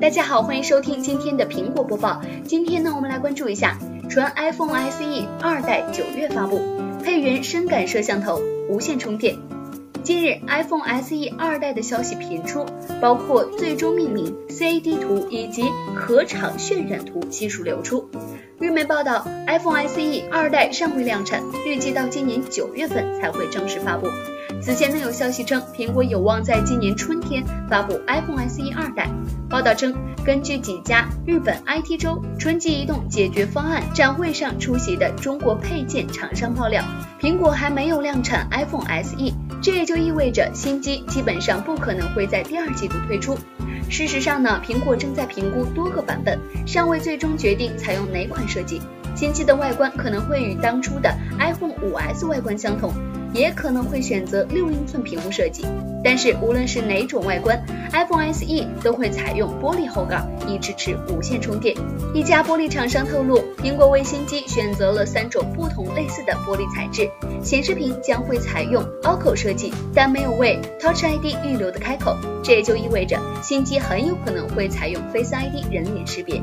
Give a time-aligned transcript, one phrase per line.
[0.00, 2.22] 大家好，欢迎收听今天的苹果播报。
[2.46, 6.58] 今天呢，我们来关注一下，纯 iPhone SE 二代九月发布，
[7.04, 9.36] 配原深感摄像头，无线充电。
[10.02, 12.64] 近日，iPhone SE 二代的消息频出，
[12.98, 18.08] 包括最终命名、CAD 图以及可场渲染图悉数流出。
[18.58, 24.06] 日媒报道，iPhone SE 二代尚未量产，预计到今年九月份才会正式发布。
[24.62, 29.08] 此前呢，有消息称苹果有望在今年春天发布 iPhone SE 二代。
[29.48, 36.84] 报道称，根据几家日本 IT 周春季移动解决方案展会上出席的中国配件厂商爆料，
[37.20, 43.36] 苹果还没有量产 iPhone SE，这也就意味着新机基本上不可能会在第二季度推出。
[43.88, 48.80] 事实上呢，苹果正在评估多个版本，尚未最终决定采用哪款设计。
[49.16, 52.92] 新机的外观可能会与当初的 iPhone 5S 外观相同。
[53.32, 55.64] 也可能会选择六英寸屏幕设计，
[56.02, 61.74] 但是无论是哪种外观，iPhone SE 都会采用玻璃后盖，以支持无线充电。
[62.14, 67.08] 一家玻璃厂商透露，苹果为新机选择了三种不同类似的玻璃材质，
[67.42, 76.42] 显示屏将会采用凹口设计，但没有为 Touch ID 预留的开口，这也就意味着新机很有可能会采用 Face ID 人脸识别。